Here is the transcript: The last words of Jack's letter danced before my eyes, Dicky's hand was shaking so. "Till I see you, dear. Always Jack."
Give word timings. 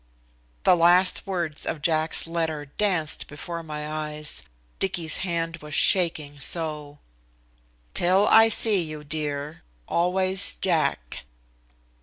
The 0.63 0.75
last 0.75 1.27
words 1.27 1.63
of 1.63 1.83
Jack's 1.83 2.25
letter 2.25 2.65
danced 2.65 3.27
before 3.27 3.61
my 3.61 3.87
eyes, 3.87 4.41
Dicky's 4.79 5.17
hand 5.17 5.57
was 5.57 5.75
shaking 5.75 6.39
so. 6.39 6.97
"Till 7.93 8.25
I 8.27 8.49
see 8.49 8.81
you, 8.81 9.03
dear. 9.03 9.61
Always 9.87 10.55
Jack." 10.57 11.19